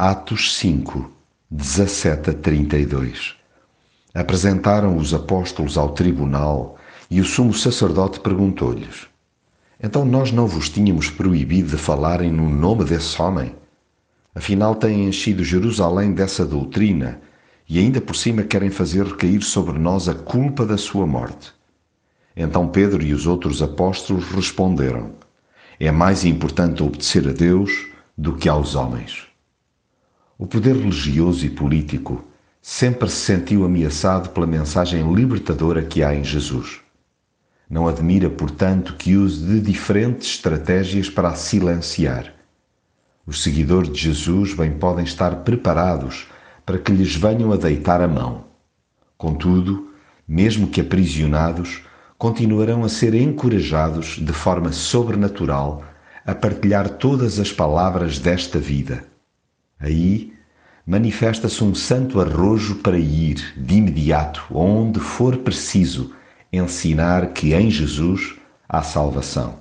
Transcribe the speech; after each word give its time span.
Atos 0.00 0.56
5, 0.58 1.10
17 1.50 2.30
a 2.30 2.32
32 2.32 3.34
Apresentaram 4.14 4.96
os 4.96 5.12
apóstolos 5.12 5.76
ao 5.76 5.88
tribunal 5.88 6.78
e 7.10 7.20
o 7.20 7.24
sumo 7.24 7.52
sacerdote 7.52 8.20
perguntou-lhes: 8.20 9.08
Então 9.82 10.04
nós 10.04 10.30
não 10.30 10.46
vos 10.46 10.68
tínhamos 10.68 11.10
proibido 11.10 11.70
de 11.70 11.76
falarem 11.76 12.30
no 12.30 12.48
nome 12.48 12.84
desse 12.84 13.20
homem? 13.20 13.56
Afinal, 14.32 14.76
têm 14.76 15.08
enchido 15.08 15.42
Jerusalém 15.42 16.12
dessa 16.12 16.46
doutrina 16.46 17.20
e 17.68 17.80
ainda 17.80 18.00
por 18.00 18.14
cima 18.14 18.44
querem 18.44 18.70
fazer 18.70 19.04
recair 19.04 19.42
sobre 19.42 19.80
nós 19.80 20.08
a 20.08 20.14
culpa 20.14 20.64
da 20.64 20.78
sua 20.78 21.08
morte. 21.08 21.52
Então 22.36 22.68
Pedro 22.68 23.02
e 23.02 23.12
os 23.12 23.26
outros 23.26 23.60
apóstolos 23.60 24.28
responderam: 24.28 25.16
É 25.80 25.90
mais 25.90 26.24
importante 26.24 26.84
obedecer 26.84 27.28
a 27.28 27.32
Deus 27.32 27.88
do 28.16 28.36
que 28.36 28.48
aos 28.48 28.76
homens. 28.76 29.27
O 30.40 30.46
poder 30.46 30.76
religioso 30.76 31.44
e 31.44 31.50
político 31.50 32.24
sempre 32.62 33.10
se 33.10 33.16
sentiu 33.16 33.64
ameaçado 33.64 34.30
pela 34.30 34.46
mensagem 34.46 35.12
libertadora 35.12 35.82
que 35.82 36.00
há 36.00 36.14
em 36.14 36.22
Jesus. 36.22 36.78
Não 37.68 37.88
admira, 37.88 38.30
portanto, 38.30 38.94
que 38.96 39.16
use 39.16 39.44
de 39.44 39.60
diferentes 39.60 40.28
estratégias 40.28 41.10
para 41.10 41.30
a 41.30 41.34
silenciar. 41.34 42.32
Os 43.26 43.42
seguidores 43.42 43.92
de 43.92 43.98
Jesus 43.98 44.54
bem 44.54 44.70
podem 44.70 45.04
estar 45.04 45.42
preparados 45.42 46.28
para 46.64 46.78
que 46.78 46.92
lhes 46.92 47.16
venham 47.16 47.52
a 47.52 47.56
deitar 47.56 48.00
a 48.00 48.06
mão. 48.06 48.44
Contudo, 49.16 49.90
mesmo 50.26 50.68
que 50.68 50.80
aprisionados, 50.80 51.82
continuarão 52.16 52.84
a 52.84 52.88
ser 52.88 53.12
encorajados 53.12 54.20
de 54.20 54.32
forma 54.32 54.70
sobrenatural 54.70 55.82
a 56.24 56.32
partilhar 56.32 56.88
todas 56.90 57.40
as 57.40 57.50
palavras 57.50 58.20
desta 58.20 58.60
vida. 58.60 59.04
Aí 59.78 60.37
manifesta-se 60.88 61.62
um 61.62 61.74
santo 61.74 62.18
arrojo 62.18 62.76
para 62.76 62.98
ir, 62.98 63.52
de 63.58 63.74
imediato, 63.74 64.42
onde 64.50 64.98
for 64.98 65.36
preciso, 65.36 66.14
ensinar 66.50 67.34
que 67.34 67.52
em 67.52 67.70
Jesus 67.70 68.36
há 68.66 68.82
salvação. 68.82 69.56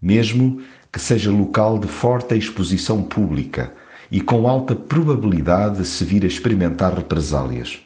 Mesmo 0.00 0.60
que 0.92 1.00
seja 1.00 1.30
local 1.30 1.78
de 1.78 1.88
forte 1.88 2.36
exposição 2.36 3.02
pública 3.02 3.72
e 4.10 4.20
com 4.20 4.46
alta 4.46 4.76
probabilidade 4.76 5.78
de 5.78 5.86
se 5.86 6.04
vir 6.04 6.22
a 6.22 6.26
experimentar 6.26 6.92
represálias. 6.92 7.78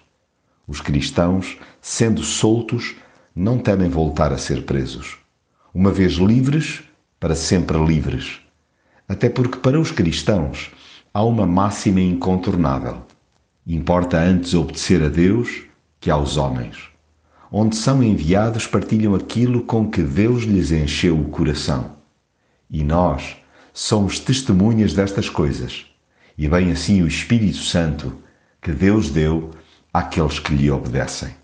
Os 0.66 0.80
cristãos, 0.80 1.56
sendo 1.80 2.24
soltos, 2.24 2.96
não 3.32 3.58
temem 3.58 3.88
voltar 3.88 4.32
a 4.32 4.38
ser 4.38 4.64
presos. 4.64 5.18
Uma 5.72 5.92
vez 5.92 6.14
livres, 6.14 6.82
para 7.20 7.36
sempre 7.36 7.78
livres. 7.78 8.40
Até 9.08 9.28
porque 9.28 9.58
para 9.58 9.78
os 9.78 9.92
cristãos 9.92 10.72
há 11.12 11.24
uma 11.24 11.46
máxima 11.46 12.00
incontornável. 12.00 13.02
Importa 13.66 14.18
antes 14.18 14.54
obedecer 14.54 15.02
a 15.02 15.08
Deus 15.08 15.64
que 16.00 16.10
aos 16.10 16.36
homens. 16.36 16.88
Onde 17.52 17.74
são 17.76 18.02
enviados, 18.02 18.66
partilham 18.66 19.14
aquilo 19.14 19.62
com 19.64 19.90
que 19.90 20.02
Deus 20.02 20.44
lhes 20.44 20.70
encheu 20.70 21.18
o 21.18 21.28
coração. 21.28 21.96
E 22.70 22.84
nós 22.84 23.36
somos 23.72 24.20
testemunhas 24.20 24.92
destas 24.92 25.28
coisas. 25.28 25.86
E 26.38 26.48
bem 26.48 26.70
assim 26.70 27.02
o 27.02 27.08
Espírito 27.08 27.58
Santo 27.58 28.16
que 28.62 28.72
Deus 28.72 29.10
deu 29.10 29.50
àqueles 29.92 30.38
que 30.38 30.54
lhe 30.54 30.70
obedecem. 30.70 31.39